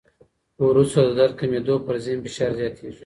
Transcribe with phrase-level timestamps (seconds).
[0.67, 2.99] وروسته د درد کمېدو، پر ذهن فشار زیاتېږي.